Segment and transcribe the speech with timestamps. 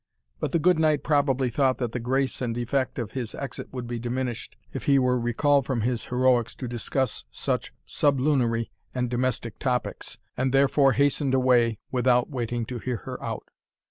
[0.39, 3.85] But the good knight probably thought that the grace and effect of his exit would
[3.85, 9.59] be diminished, if he were recalled from his heroics to discuss such sublunary and domestic
[9.59, 13.49] topics, and therefore hastened away without waiting to hear her out.